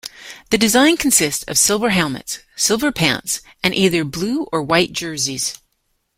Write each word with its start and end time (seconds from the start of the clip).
The 0.49 0.57
design 0.57 0.97
consists 0.97 1.43
of 1.43 1.59
silver 1.59 1.91
helmets, 1.91 2.39
silver 2.55 2.91
pants, 2.91 3.39
and 3.61 3.75
either 3.75 4.03
blue 4.03 4.47
or 4.51 4.63
white 4.63 4.93
jerseys. 4.93 5.59